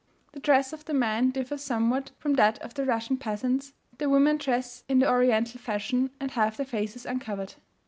[0.31, 4.37] The dress of the men differs somewhat from that of the Russian peasants, the women
[4.37, 7.53] dress in the Oriental fashion, and have their faces uncovered.